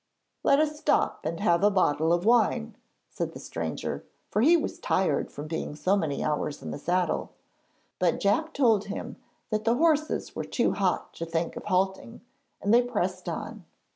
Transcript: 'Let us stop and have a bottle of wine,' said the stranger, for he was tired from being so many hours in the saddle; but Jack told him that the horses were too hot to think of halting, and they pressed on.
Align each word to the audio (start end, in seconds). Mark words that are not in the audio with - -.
'Let 0.41 0.57
us 0.57 0.79
stop 0.79 1.25
and 1.27 1.39
have 1.41 1.63
a 1.63 1.69
bottle 1.69 2.11
of 2.11 2.25
wine,' 2.25 2.75
said 3.07 3.33
the 3.33 3.39
stranger, 3.39 4.03
for 4.31 4.41
he 4.41 4.57
was 4.57 4.79
tired 4.79 5.31
from 5.31 5.45
being 5.45 5.75
so 5.75 5.95
many 5.95 6.23
hours 6.23 6.63
in 6.63 6.71
the 6.71 6.79
saddle; 6.79 7.33
but 7.99 8.19
Jack 8.19 8.51
told 8.51 8.85
him 8.85 9.17
that 9.51 9.63
the 9.63 9.75
horses 9.75 10.35
were 10.35 10.43
too 10.43 10.71
hot 10.73 11.13
to 11.13 11.25
think 11.27 11.55
of 11.55 11.65
halting, 11.65 12.21
and 12.63 12.73
they 12.73 12.81
pressed 12.81 13.29
on. 13.29 13.63